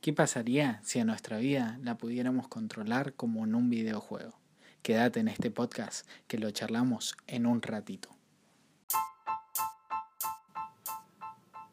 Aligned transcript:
¿Qué 0.00 0.14
pasaría 0.14 0.80
si 0.82 0.98
a 0.98 1.04
nuestra 1.04 1.36
vida 1.36 1.78
la 1.82 1.98
pudiéramos 1.98 2.48
controlar 2.48 3.12
como 3.12 3.44
en 3.44 3.54
un 3.54 3.68
videojuego? 3.68 4.32
Quédate 4.80 5.20
en 5.20 5.28
este 5.28 5.50
podcast 5.50 6.08
que 6.26 6.38
lo 6.38 6.50
charlamos 6.52 7.18
en 7.26 7.44
un 7.44 7.60
ratito. 7.60 8.08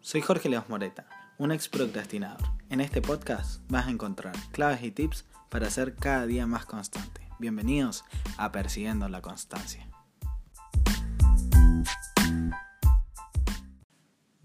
Soy 0.01 0.19
Jorge 0.19 0.49
Leos 0.49 0.67
Moreta, 0.67 1.07
un 1.37 1.53
ex 1.53 1.69
procrastinador. 1.69 2.45
En 2.69 2.81
este 2.81 3.01
podcast 3.01 3.61
vas 3.69 3.87
a 3.87 3.91
encontrar 3.91 4.35
claves 4.51 4.83
y 4.83 4.91
tips 4.91 5.23
para 5.47 5.69
ser 5.69 5.95
cada 5.95 6.25
día 6.25 6.45
más 6.45 6.65
constante. 6.65 7.21
Bienvenidos 7.39 8.03
a 8.35 8.51
Persiguiendo 8.51 9.07
la 9.07 9.21
Constancia. 9.21 9.86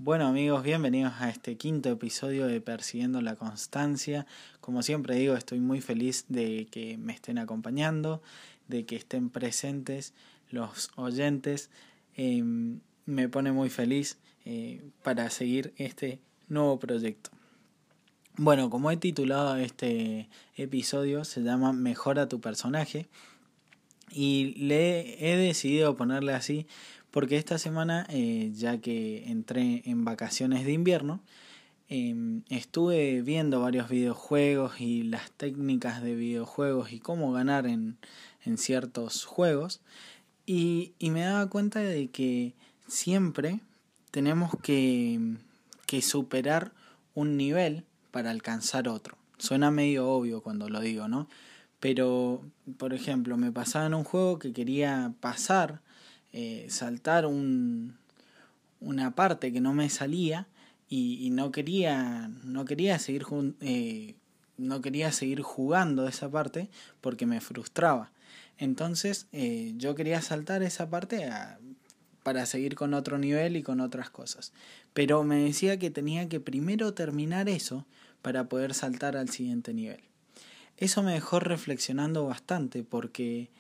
Bueno 0.05 0.27
amigos, 0.27 0.65
bienvenidos 0.65 1.13
a 1.21 1.31
este 1.31 1.57
quinto 1.57 1.89
episodio 1.89 2.49
de 2.49 2.61
Persiguiendo 2.61 3.21
la 3.21 3.37
Constancia. 3.37 4.27
Como 4.61 4.83
siempre 4.83 5.15
digo, 5.15 5.37
estoy 5.37 5.61
muy 5.61 5.81
feliz 5.81 6.25
de 6.27 6.67
que 6.73 6.99
me 6.99 7.13
estén 7.13 7.39
acompañando, 7.39 8.21
de 8.67 8.85
que 8.85 8.97
estén 8.97 9.31
presentes 9.31 10.13
los 10.51 10.91
oyentes. 10.97 11.71
Em, 12.17 12.81
me 13.07 13.29
pone 13.29 13.53
muy 13.53 13.71
feliz 13.71 14.19
eh, 14.45 14.83
para 15.05 15.31
seguir 15.31 15.73
este 15.77 16.19
nuevo 16.49 16.81
proyecto. 16.81 17.31
Bueno, 18.37 18.71
como 18.71 18.91
he 18.91 18.97
titulado 18.97 19.55
este 19.55 20.29
episodio, 20.57 21.25
se 21.25 21.43
llama 21.43 21.73
Mejora 21.73 22.29
tu 22.29 22.41
personaje. 22.41 23.07
Y 24.11 24.57
le 24.57 25.33
he 25.33 25.37
decidido 25.37 25.95
ponerle 25.95 26.35
así 26.35 26.67
porque 27.13 27.37
esta 27.37 27.59
semana, 27.59 28.07
eh, 28.09 28.51
ya 28.55 28.79
que 28.79 29.31
entré 29.31 29.83
en 29.85 30.05
vacaciones 30.05 30.65
de 30.65 30.73
invierno, 30.73 31.21
em, 31.89 32.43
estuve 32.49 33.21
viendo 33.21 33.61
varios 33.61 33.91
videojuegos 33.91 34.81
y 34.81 35.03
las 35.03 35.31
técnicas 35.33 36.03
de 36.03 36.15
videojuegos 36.15 36.91
y 36.93 37.01
cómo 37.01 37.31
ganar 37.31 37.67
en, 37.67 37.99
en 38.45 38.57
ciertos 38.57 39.27
juegos. 39.27 39.83
Y, 40.47 40.95
y, 40.99 41.11
me 41.11 41.21
daba 41.21 41.49
cuenta 41.49 41.81
de 41.81 42.09
que 42.09 42.55
siempre 42.89 43.61
tenemos 44.11 44.53
que, 44.63 45.37
que 45.87 46.01
superar 46.03 46.73
un 47.15 47.37
nivel 47.37 47.85
para 48.11 48.31
alcanzar 48.31 48.89
otro. 48.89 49.19
Suena 49.37 49.71
medio 49.71 50.09
obvio 50.09 50.43
cuando 50.43 50.69
lo 50.71 50.81
digo, 50.81 51.09
¿no? 51.09 51.29
Pero, 51.79 52.43
por 52.79 52.95
ejemplo, 52.95 53.37
me 53.37 53.53
pasaba 53.53 53.87
en 53.87 53.95
un 53.95 54.05
juego 54.05 54.39
que 54.39 54.53
quería 54.53 55.13
pasar 55.21 55.83
eh, 56.33 56.67
saltar 56.69 57.27
un, 57.27 57.97
una 58.81 59.15
parte 59.15 59.53
que 59.53 59.61
no 59.61 59.75
me 59.75 59.91
salía 59.91 60.47
y, 60.89 61.31
no 61.31 61.53
quería 61.53 62.31
no 62.45 62.67
quería 62.67 62.99
seguir 62.99 63.25
eh, 63.61 64.15
no 64.59 64.83
quería 64.83 65.11
seguir 65.11 65.41
jugando 65.41 66.07
esa 66.07 66.31
parte 66.31 66.69
porque 67.01 67.25
me 67.27 67.41
frustraba. 67.41 68.13
Entonces 68.59 69.27
eh, 69.33 69.73
yo 69.77 69.95
quería 69.95 70.21
saltar 70.21 70.63
esa 70.63 70.91
parte 70.91 71.31
para 72.23 72.47
seguir 72.47 72.75
con 72.75 72.95
otro 72.95 73.19
nivel 73.19 73.57
y 73.57 73.63
con 73.63 73.81
otras 73.81 74.11
cosas. 74.11 74.53
Pero 74.93 75.25
me 75.25 75.37
decía 75.45 75.79
que 75.79 75.91
tenía 75.91 76.29
que 76.29 76.41
primero 76.41 76.93
terminar 76.95 77.49
eso 77.49 77.87
para 78.21 78.49
poder 78.49 78.75
saltar 78.75 79.17
al 79.17 79.31
siguiente 79.31 79.75
nivel. 79.75 80.01
Eso 80.77 81.03
me 81.03 81.13
dejó 81.13 81.41
reflexionando 81.41 82.27
bastante 82.27 82.83
porque 82.85 83.51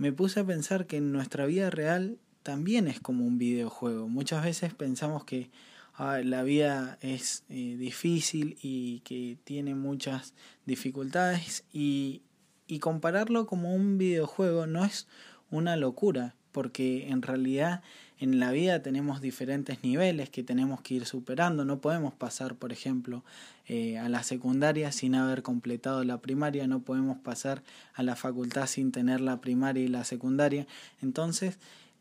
me 0.00 0.14
puse 0.14 0.40
a 0.40 0.44
pensar 0.44 0.86
que 0.86 0.96
en 0.96 1.12
nuestra 1.12 1.44
vida 1.44 1.68
real 1.68 2.16
también 2.42 2.88
es 2.88 3.00
como 3.00 3.26
un 3.26 3.36
videojuego. 3.36 4.08
Muchas 4.08 4.42
veces 4.42 4.72
pensamos 4.72 5.26
que 5.26 5.50
ah, 5.92 6.20
la 6.24 6.42
vida 6.42 6.96
es 7.02 7.44
eh, 7.50 7.76
difícil 7.78 8.56
y 8.62 9.00
que 9.00 9.36
tiene 9.44 9.74
muchas 9.74 10.32
dificultades 10.64 11.64
y, 11.70 12.22
y 12.66 12.78
compararlo 12.78 13.44
como 13.44 13.74
un 13.74 13.98
videojuego 13.98 14.66
no 14.66 14.86
es 14.86 15.06
una 15.50 15.76
locura, 15.76 16.34
porque 16.50 17.08
en 17.10 17.20
realidad 17.20 17.82
en 18.20 18.38
la 18.38 18.52
vida 18.52 18.82
tenemos 18.82 19.22
diferentes 19.22 19.82
niveles 19.82 20.28
que 20.28 20.42
tenemos 20.42 20.82
que 20.82 20.94
ir 20.94 21.06
superando. 21.06 21.64
No 21.64 21.80
podemos 21.80 22.12
pasar, 22.12 22.54
por 22.54 22.70
ejemplo, 22.70 23.24
eh, 23.66 23.96
a 23.96 24.10
la 24.10 24.22
secundaria 24.22 24.92
sin 24.92 25.14
haber 25.14 25.42
completado 25.42 26.04
la 26.04 26.18
primaria, 26.18 26.66
no 26.66 26.82
podemos 26.82 27.16
pasar 27.18 27.62
a 27.94 28.02
la 28.02 28.16
facultad 28.16 28.66
sin 28.66 28.92
tener 28.92 29.22
la 29.22 29.40
primaria 29.40 29.82
y 29.82 29.88
la 29.88 30.04
secundaria. 30.04 30.66
Entonces, 31.00 31.58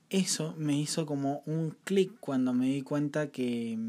eso 0.10 0.54
me 0.58 0.78
hizo 0.78 1.06
como 1.06 1.42
un 1.46 1.74
clic 1.86 2.12
cuando 2.20 2.54
me 2.54 2.66
di 2.66 2.82
cuenta 2.82 3.28
que, 3.28 3.80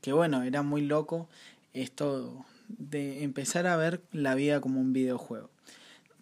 que, 0.00 0.12
bueno, 0.12 0.44
era 0.44 0.62
muy 0.62 0.82
loco 0.82 1.28
esto 1.72 2.46
de 2.68 3.24
empezar 3.24 3.66
a 3.66 3.76
ver 3.76 4.00
la 4.12 4.36
vida 4.36 4.60
como 4.60 4.80
un 4.80 4.92
videojuego. 4.92 5.50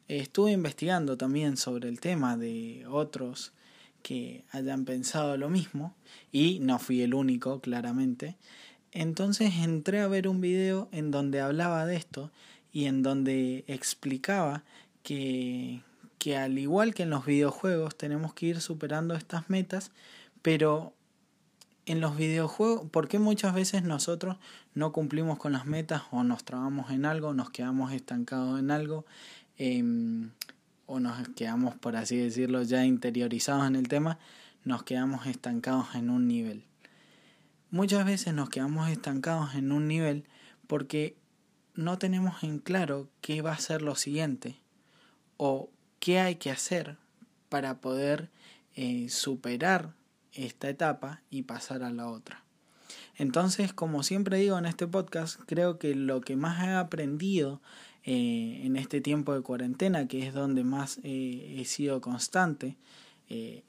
Estuve 0.09 0.53
investigando 0.53 1.19
también 1.19 1.59
sobre 1.59 1.91
el 1.91 2.01
tema 2.01 2.39
de 2.39 2.87
otros 2.89 3.53
que 4.07 4.45
hayan 4.53 4.85
pensado 4.85 5.37
lo 5.37 5.51
mismo 5.51 5.97
y 6.31 6.61
no 6.61 6.79
fui 6.79 7.03
el 7.03 7.13
único, 7.13 7.61
claramente. 7.61 8.37
Entonces 8.93 9.53
entré 9.57 9.99
a 9.99 10.07
ver 10.07 10.29
un 10.29 10.41
video 10.41 10.89
en 10.93 11.11
donde 11.11 11.41
hablaba 11.41 11.87
de 11.87 11.97
esto 11.97 12.31
y 12.71 12.85
en 12.85 13.03
donde 13.03 13.65
explicaba 13.67 14.63
que, 15.03 15.83
que 16.19 16.37
al 16.37 16.57
igual 16.57 16.95
que 16.95 17.03
en 17.03 17.11
los 17.11 17.27
videojuegos 17.27 17.99
tenemos 17.99 18.33
que 18.33 18.47
ir 18.47 18.61
superando 18.61 19.17
estas 19.17 19.51
metas, 19.51 19.91
pero 20.41 20.95
en 21.85 22.01
los 22.01 22.17
videojuegos, 22.17 22.89
¿por 22.89 23.09
qué 23.09 23.19
muchas 23.19 23.55
veces 23.57 23.83
nosotros 23.83 24.37
no 24.73 24.93
cumplimos 24.93 25.37
con 25.37 25.51
las 25.51 25.67
metas 25.67 26.03
o 26.13 26.23
nos 26.23 26.45
trabamos 26.45 26.93
en 26.93 27.07
algo, 27.07 27.35
nos 27.35 27.51
quedamos 27.51 27.93
estancados 27.93 28.61
en 28.61 28.71
algo? 28.71 29.05
Em, 29.59 30.31
o 30.87 31.01
nos 31.01 31.29
quedamos, 31.31 31.75
por 31.77 31.97
así 31.97 32.17
decirlo, 32.17 32.63
ya 32.63 32.85
interiorizados 32.85 33.67
en 33.67 33.77
el 33.77 33.89
tema, 33.89 34.19
nos 34.65 34.83
quedamos 34.83 35.27
estancados 35.27 35.95
en 35.95 36.11
un 36.11 36.27
nivel. 36.27 36.65
Muchas 37.71 38.05
veces 38.05 38.33
nos 38.33 38.49
quedamos 38.49 38.89
estancados 38.89 39.55
en 39.55 39.73
un 39.73 39.89
nivel 39.89 40.25
porque 40.67 41.17
no 41.75 41.99
tenemos 41.99 42.43
en 42.43 42.59
claro 42.59 43.09
qué 43.21 43.43
va 43.43 43.53
a 43.53 43.59
ser 43.59 43.83
lo 43.83 43.97
siguiente 43.97 44.57
o 45.37 45.71
qué 45.99 46.21
hay 46.21 46.37
que 46.37 46.51
hacer 46.51 46.97
para 47.49 47.81
poder 47.81 48.31
eh, 48.75 49.09
superar 49.09 49.95
esta 50.33 50.69
etapa 50.69 51.23
y 51.31 51.43
pasar 51.43 51.83
a 51.83 51.91
la 51.91 52.09
otra. 52.09 52.45
Entonces, 53.17 53.73
como 53.73 54.03
siempre 54.03 54.39
digo 54.39 54.59
en 54.59 54.67
este 54.67 54.87
podcast, 54.87 55.41
creo 55.47 55.79
que 55.79 55.95
lo 55.95 56.21
que 56.21 56.37
más 56.37 56.63
he 56.65 56.73
aprendido 56.73 57.61
eh, 58.09 58.61
en 58.63 58.77
este 58.77 59.01
tiempo 59.01 59.35
de 59.35 59.41
cuarentena, 59.41 60.07
que 60.07 60.25
es 60.25 60.33
donde 60.33 60.63
más 60.63 61.01
eh, 61.03 61.57
he 61.59 61.65
sido 61.65 62.01
constante, 62.01 62.77
eh, 63.29 63.65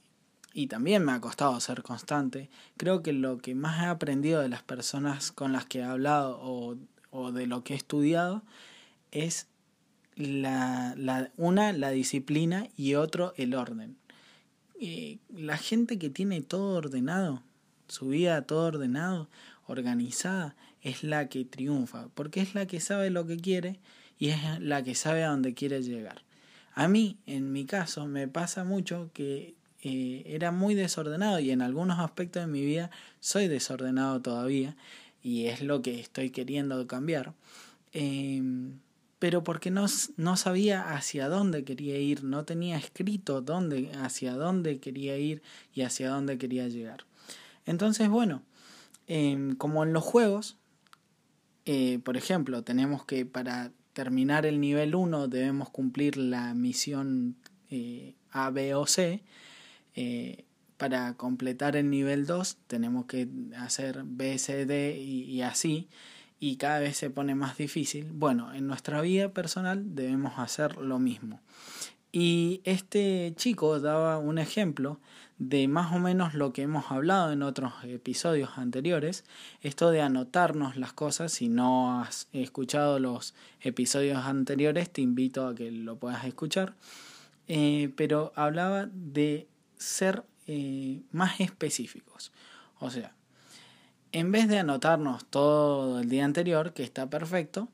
y 0.53 0.67
también 0.67 1.03
me 1.03 1.11
ha 1.11 1.19
costado 1.19 1.59
ser 1.59 1.81
constante, 1.81 2.51
creo 2.77 3.01
que 3.01 3.13
lo 3.13 3.39
que 3.39 3.55
más 3.55 3.81
he 3.81 3.87
aprendido 3.87 4.39
de 4.41 4.49
las 4.49 4.61
personas 4.61 5.31
con 5.31 5.53
las 5.53 5.65
que 5.65 5.79
he 5.79 5.83
hablado 5.83 6.37
o, 6.39 6.77
o 7.09 7.31
de 7.31 7.47
lo 7.47 7.63
que 7.63 7.73
he 7.73 7.77
estudiado 7.77 8.43
es 9.09 9.47
la, 10.15 10.93
la, 10.97 11.31
una, 11.37 11.73
la 11.73 11.89
disciplina 11.89 12.67
y 12.77 12.93
otro, 12.93 13.33
el 13.37 13.55
orden. 13.55 13.97
la 15.35 15.57
gente 15.57 15.97
que 15.97 16.11
tiene 16.11 16.41
todo 16.41 16.77
ordenado, 16.77 17.41
su 17.87 18.09
vida 18.09 18.43
todo 18.43 18.67
ordenado, 18.67 19.29
organizada, 19.65 20.55
es 20.83 21.03
la 21.03 21.27
que 21.27 21.43
triunfa, 21.43 22.09
porque 22.13 22.41
es 22.41 22.53
la 22.53 22.67
que 22.67 22.79
sabe 22.79 23.09
lo 23.09 23.25
que 23.25 23.37
quiere 23.37 23.79
y 24.19 24.29
es 24.29 24.59
la 24.59 24.83
que 24.83 24.95
sabe 24.95 25.23
a 25.23 25.29
dónde 25.29 25.53
quiere 25.53 25.81
llegar. 25.81 26.23
A 26.73 26.87
mí, 26.87 27.17
en 27.25 27.51
mi 27.51 27.65
caso, 27.65 28.05
me 28.05 28.27
pasa 28.27 28.63
mucho 28.63 29.09
que 29.13 29.55
eh, 29.81 30.23
era 30.25 30.51
muy 30.51 30.75
desordenado 30.75 31.39
y 31.39 31.51
en 31.51 31.61
algunos 31.61 31.99
aspectos 31.99 32.43
de 32.43 32.51
mi 32.51 32.63
vida 32.63 32.91
soy 33.19 33.47
desordenado 33.47 34.21
todavía 34.21 34.75
y 35.23 35.45
es 35.45 35.61
lo 35.61 35.81
que 35.81 35.99
estoy 35.99 36.29
queriendo 36.29 36.85
cambiar. 36.87 37.33
Em, 37.93 38.79
pero 39.19 39.43
porque 39.43 39.71
no, 39.71 39.85
no 40.17 40.37
sabía 40.37 40.93
hacia 40.95 41.29
dónde 41.29 41.63
quería 41.63 41.97
ir, 41.97 42.23
no 42.23 42.45
tenía 42.45 42.77
escrito 42.77 43.41
dónde, 43.41 43.91
hacia 44.01 44.33
dónde 44.33 44.79
quería 44.79 45.17
ir 45.17 45.41
y 45.73 45.81
hacia 45.81 46.09
dónde 46.09 46.37
quería 46.37 46.67
llegar. 46.67 47.05
Entonces, 47.65 48.09
bueno, 48.09 48.43
em, 49.07 49.55
como 49.55 49.83
en 49.83 49.93
los 49.93 50.03
juegos, 50.03 50.57
eh, 51.65 51.99
por 52.03 52.17
ejemplo, 52.17 52.63
tenemos 52.63 53.05
que 53.05 53.25
para 53.25 53.71
terminar 53.97 54.45
el 54.45 54.59
nivel 54.59 54.93
1 54.93 55.27
debemos 55.27 55.71
cumplir 55.71 56.17
la 56.17 56.53
misión 56.53 57.35
eh, 57.71 58.13
A, 58.29 58.51
B 58.51 58.75
o 58.75 58.85
C. 58.85 59.23
Eh, 59.95 60.45
para 60.77 61.15
completar 61.15 61.75
el 61.75 61.89
nivel 61.89 62.27
2 62.27 62.57
tenemos 62.67 63.07
que 63.07 63.27
hacer 63.57 64.03
B, 64.05 64.37
C, 64.37 64.67
D 64.67 64.95
y, 64.99 65.41
así. 65.41 65.87
Y 66.39 66.57
cada 66.57 66.77
vez 66.77 66.95
se 66.95 67.09
pone 67.09 67.33
más 67.33 67.57
difícil. 67.57 68.11
Bueno, 68.11 68.53
en 68.53 68.67
nuestra 68.67 69.01
vida 69.01 69.29
personal 69.29 69.95
debemos 69.95 70.37
hacer 70.37 70.77
lo 70.77 70.99
mismo. 70.99 71.41
Y 72.11 72.61
este 72.63 73.33
chico 73.35 73.79
daba 73.79 74.17
un 74.17 74.37
ejemplo 74.37 74.99
de 75.37 75.67
más 75.67 75.93
o 75.93 75.99
menos 75.99 76.33
lo 76.33 76.51
que 76.51 76.63
hemos 76.63 76.91
hablado 76.91 77.31
en 77.31 77.43
otros 77.43 77.73
episodios 77.83 78.57
anteriores, 78.57 79.23
esto 79.61 79.91
de 79.91 80.01
anotarnos 80.01 80.77
las 80.77 80.93
cosas, 80.93 81.31
si 81.31 81.47
no 81.47 82.01
has 82.01 82.27
escuchado 82.33 82.97
los 82.99 83.35
episodios 83.61 84.25
anteriores, 84.25 84.89
te 84.89 85.01
invito 85.01 85.47
a 85.47 85.53
que 85.53 85.71
lo 85.71 85.97
puedas 85.97 86.25
escuchar, 86.25 86.73
eh, 87.47 87.91
pero 87.95 88.33
hablaba 88.35 88.87
de 88.91 89.47
ser 89.77 90.23
eh, 90.47 91.01
más 91.11 91.39
específicos, 91.39 92.31
o 92.79 92.89
sea, 92.89 93.13
en 94.11 94.31
vez 94.31 94.47
de 94.47 94.57
anotarnos 94.57 95.25
todo 95.25 95.99
el 95.99 96.09
día 96.09 96.25
anterior, 96.25 96.73
que 96.73 96.83
está 96.83 97.09
perfecto, 97.09 97.67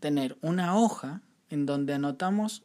tener 0.00 0.38
una 0.40 0.78
hoja 0.78 1.20
en 1.50 1.66
donde 1.66 1.94
anotamos 1.94 2.62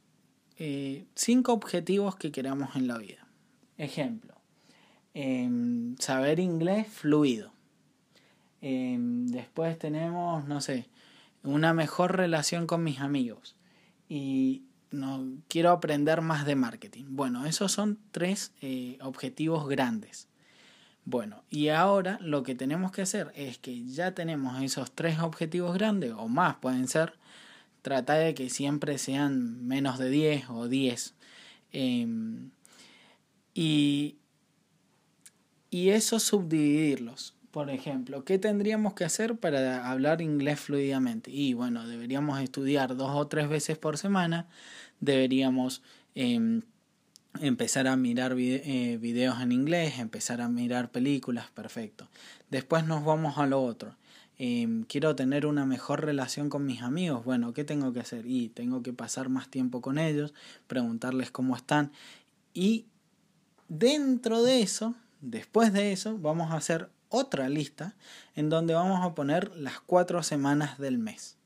eh, 0.58 1.06
cinco 1.16 1.54
objetivos 1.54 2.16
que 2.16 2.32
queramos 2.32 2.76
en 2.76 2.88
la 2.88 2.98
vida. 2.98 3.28
Ejemplo, 3.78 4.36
em, 5.14 5.96
saber 5.98 6.40
inglés 6.40 6.88
fluido. 6.88 7.52
Em, 8.62 9.28
después 9.28 9.78
tenemos, 9.78 10.46
no 10.46 10.62
sé, 10.62 10.88
una 11.44 11.74
mejor 11.74 12.16
relación 12.16 12.68
con 12.68 12.84
mis 12.84 13.00
amigos. 13.00 13.56
Y 14.08 14.64
no, 14.92 15.26
quiero 15.48 15.72
aprender 15.72 16.22
más 16.22 16.46
de 16.46 16.56
marketing. 16.56 17.06
Bueno, 17.10 17.46
esos 17.46 17.72
son 17.72 18.00
tres 18.12 18.54
eh, 18.62 18.98
objetivos 19.02 19.68
grandes. 19.68 20.28
Bueno, 21.06 21.44
y 21.50 21.68
ahora 21.70 22.18
lo 22.22 22.44
que 22.44 22.56
tenemos 22.56 22.92
que 22.92 23.02
hacer 23.02 23.32
es 23.36 23.58
que 23.58 23.84
ya 23.86 24.14
tenemos 24.14 24.62
esos 24.62 24.92
tres 24.92 25.20
objetivos 25.20 25.74
grandes, 25.74 26.14
o 26.16 26.30
más 26.30 26.56
pueden 26.56 26.88
ser, 26.88 27.14
trata 27.84 28.16
de 28.16 28.34
que 28.34 28.50
siempre 28.50 28.98
sean 28.98 29.68
menos 29.68 30.00
de 30.00 30.10
10 30.10 30.50
o 30.50 30.68
10. 30.68 31.14
Em, 31.72 32.50
y, 33.54 34.16
y 35.70 35.90
eso 35.90 36.20
subdividirlos. 36.20 37.36
Por 37.52 37.70
ejemplo, 37.70 38.26
¿qué 38.26 38.40
tendríamos 38.40 38.96
que 38.96 39.04
hacer 39.04 39.36
para 39.38 39.88
hablar 39.92 40.22
inglés 40.22 40.60
fluidamente? 40.60 41.30
Y 41.30 41.54
bueno, 41.54 41.88
deberíamos 41.88 42.40
estudiar 42.42 42.96
dos 42.96 43.12
o 43.14 43.28
tres 43.28 43.48
veces 43.48 43.78
por 43.78 44.00
semana, 44.00 44.48
deberíamos 45.00 45.84
em, 46.16 46.64
empezar 47.42 47.88
a 47.88 47.96
mirar 47.96 48.36
eh, 48.38 48.98
videos 49.00 49.40
en 49.42 49.52
inglés, 49.52 50.00
empezar 50.00 50.42
a 50.42 50.50
mirar 50.50 50.90
películas, 50.90 51.52
perfecto. 51.52 52.08
Después 52.50 52.86
nos 52.86 53.04
vamos 53.04 53.38
a 53.38 53.46
lo 53.46 53.62
otro. 53.62 53.96
Em, 54.38 54.84
quiero 54.84 55.16
tener 55.16 55.46
una 55.46 55.66
mejor 55.66 56.04
relación 56.06 56.50
con 56.50 56.66
mis 56.66 56.82
amigos. 56.82 57.24
Bueno, 57.24 57.54
¿qué 57.54 57.64
tengo 57.64 57.94
que 57.94 58.00
hacer? 58.00 58.26
Y 58.26 58.50
tengo 58.50 58.82
que 58.82 58.94
pasar 58.94 59.30
más 59.30 59.50
tiempo 59.50 59.82
con 59.82 59.98
ellos, 59.98 60.34
preguntarles 60.68 61.32
cómo 61.32 61.56
están. 61.56 61.92
Y 62.54 62.86
dentro 63.68 64.44
de 64.44 64.62
eso, 64.62 64.96
después 65.22 65.72
de 65.74 65.92
eso, 65.92 66.18
vamos 66.18 66.52
a 66.52 66.56
hacer 66.56 66.90
otra 67.10 67.48
lista 67.48 67.96
en 68.36 68.50
donde 68.50 68.74
vamos 68.74 69.06
a 69.06 69.14
poner 69.14 69.56
las 69.56 69.80
cuatro 69.80 70.24
semanas 70.24 70.80
del 70.80 70.98
mes. 70.98 71.38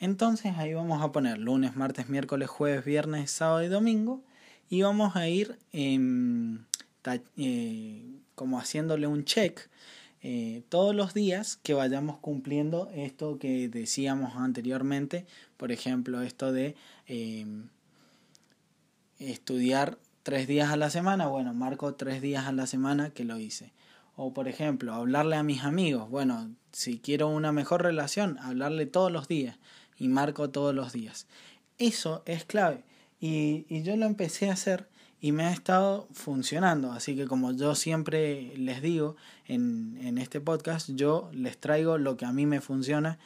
Entonces 0.00 0.54
ahí 0.56 0.74
vamos 0.74 1.02
a 1.02 1.12
poner 1.12 1.38
lunes, 1.38 1.76
martes, 1.76 2.08
miércoles, 2.08 2.48
jueves, 2.48 2.84
viernes, 2.84 3.30
sábado 3.30 3.62
y 3.62 3.68
domingo. 3.68 4.22
Y 4.70 4.82
vamos 4.82 5.14
a 5.14 5.28
ir 5.28 5.58
em, 5.72 6.64
eh, 7.36 8.02
como 8.34 8.58
haciéndole 8.58 9.06
un 9.06 9.24
check 9.24 9.68
eh, 10.26 10.62
todos 10.70 10.94
los 10.94 11.12
días 11.12 11.58
que 11.62 11.74
vayamos 11.74 12.16
cumpliendo 12.16 12.90
esto 12.94 13.38
que 13.38 13.68
decíamos 13.68 14.36
anteriormente, 14.36 15.26
por 15.58 15.70
ejemplo, 15.70 16.22
esto 16.22 16.50
de 16.50 16.76
em, 17.06 17.68
estudiar 19.18 19.98
tres 20.22 20.48
días 20.48 20.70
a 20.70 20.78
la 20.78 20.88
semana, 20.88 21.26
bueno, 21.26 21.52
marco 21.52 21.94
tres 21.94 22.22
días 22.22 22.46
a 22.46 22.52
la 22.52 22.66
semana 22.66 23.10
que 23.10 23.24
lo 23.24 23.38
hice. 23.38 23.74
O 24.16 24.32
por 24.32 24.48
ejemplo, 24.48 24.94
hablarle 24.94 25.36
a 25.36 25.42
mis 25.42 25.62
amigos, 25.62 26.08
bueno, 26.08 26.56
si 26.72 26.98
quiero 27.00 27.28
una 27.28 27.52
mejor 27.52 27.82
relación, 27.82 28.38
hablarle 28.38 28.86
todos 28.86 29.12
los 29.12 29.28
días 29.28 29.58
y 29.98 30.08
marco 30.08 30.48
todos 30.48 30.74
los 30.74 30.94
días. 30.94 31.26
Eso 31.76 32.22
es 32.24 32.46
clave. 32.46 32.82
Y, 33.20 33.66
y 33.68 33.82
yo 33.82 33.94
lo 33.98 34.06
empecé 34.06 34.48
a 34.48 34.54
hacer 34.54 34.88
y 35.24 35.32
me 35.32 35.44
ha 35.44 35.52
estado 35.52 36.06
funcionando. 36.12 36.92
Así 36.92 37.16
que 37.16 37.26
como 37.26 37.52
yo 37.52 37.74
siempre 37.74 38.52
les 38.58 38.82
digo 38.82 39.16
en, 39.46 39.98
en 40.02 40.18
este 40.18 40.38
podcast, 40.38 40.90
yo 40.90 41.30
les 41.32 41.56
traigo 41.56 41.96
lo 41.96 42.18
que 42.18 42.26
a 42.26 42.32
mí 42.32 42.44
me 42.44 42.60
funciona 42.60 43.18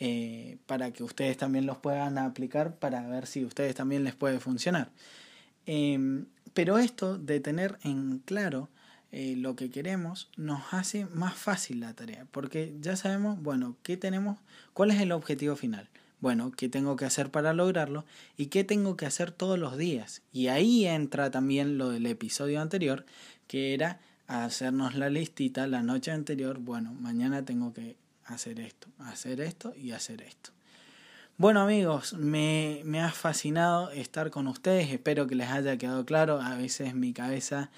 eh, 0.00 0.56
para 0.64 0.92
que 0.92 1.04
ustedes 1.04 1.36
también 1.36 1.66
los 1.66 1.76
puedan 1.76 2.16
aplicar 2.16 2.76
para 2.76 3.06
ver 3.06 3.26
si 3.26 3.44
ustedes 3.44 3.74
también 3.74 4.02
les 4.02 4.14
puede 4.14 4.40
funcionar. 4.40 4.92
Em, 5.66 6.24
pero 6.54 6.78
esto 6.78 7.18
de 7.18 7.38
tener 7.38 7.78
en 7.82 8.20
claro 8.20 8.70
eh, 9.10 9.34
lo 9.36 9.54
que 9.54 9.68
queremos 9.68 10.30
nos 10.38 10.72
hace 10.72 11.04
más 11.12 11.34
fácil 11.34 11.80
la 11.80 11.92
tarea, 11.92 12.26
porque 12.30 12.74
ya 12.80 12.96
sabemos, 12.96 13.42
bueno, 13.42 13.76
qué 13.82 13.98
tenemos, 13.98 14.38
cuál 14.72 14.90
es 14.90 15.02
el 15.02 15.12
objetivo 15.12 15.54
final 15.54 15.90
bueno, 16.22 16.52
¿qué 16.52 16.68
tengo 16.68 16.94
que 16.94 17.04
hacer 17.04 17.32
para 17.32 17.52
lograrlo? 17.52 18.04
¿Y 18.36 18.46
qué 18.46 18.62
tengo 18.62 18.96
que 18.96 19.06
hacer 19.06 19.32
todos 19.32 19.58
los 19.58 19.76
días? 19.76 20.22
Y 20.32 20.46
ahí 20.46 20.86
entra 20.86 21.32
también 21.32 21.78
lo 21.78 21.90
del 21.90 22.06
episodio 22.06 22.62
anterior, 22.62 23.04
que 23.48 23.74
era 23.74 23.98
hacernos 24.28 24.94
la 24.94 25.10
listita 25.10 25.66
la 25.66 25.82
noche 25.82 26.12
anterior, 26.12 26.58
bueno, 26.60 26.94
mañana 26.94 27.44
tengo 27.44 27.72
que 27.72 27.96
hacer 28.24 28.60
esto, 28.60 28.86
hacer 29.00 29.40
esto 29.40 29.74
y 29.76 29.90
hacer 29.90 30.22
esto. 30.22 30.52
Bueno 31.38 31.60
amigos, 31.60 32.14
me, 32.14 32.82
me 32.84 33.00
ha 33.00 33.10
fascinado 33.10 33.90
estar 33.90 34.30
con 34.30 34.46
ustedes, 34.46 34.92
espero 34.92 35.26
que 35.26 35.34
les 35.34 35.50
haya 35.50 35.76
quedado 35.76 36.06
claro, 36.06 36.40
a 36.40 36.54
veces 36.54 36.94
mi 36.94 37.12
cabeza 37.12 37.72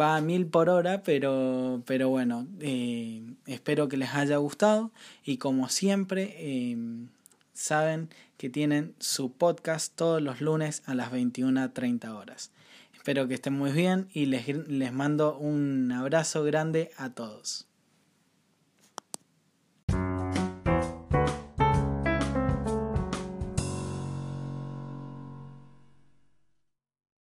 va 0.00 0.16
a 0.16 0.20
mil 0.20 0.46
por 0.46 0.68
hora, 0.68 1.02
pero, 1.02 1.82
pero 1.86 2.08
bueno, 2.08 2.46
eh, 2.60 3.22
espero 3.46 3.88
que 3.88 3.96
les 3.96 4.14
haya 4.14 4.36
gustado 4.36 4.90
y 5.24 5.38
como 5.38 5.68
siempre, 5.68 6.34
eh, 6.38 6.76
saben 7.52 8.08
que 8.36 8.48
tienen 8.48 8.94
su 8.98 9.32
podcast 9.32 9.94
todos 9.94 10.22
los 10.22 10.40
lunes 10.40 10.82
a 10.86 10.94
las 10.94 11.12
21.30 11.12 12.08
horas. 12.14 12.52
Espero 12.94 13.28
que 13.28 13.34
estén 13.34 13.54
muy 13.54 13.72
bien 13.72 14.08
y 14.12 14.26
les, 14.26 14.48
les 14.48 14.92
mando 14.92 15.36
un 15.36 15.92
abrazo 15.92 16.42
grande 16.44 16.90
a 16.96 17.10
todos. 17.10 17.69